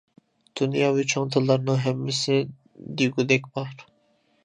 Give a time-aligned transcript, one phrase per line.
[0.61, 2.41] دۇنياۋى چوڭ تىللارنىڭ ھەممىسى
[3.03, 3.89] دېگۈدەك بار.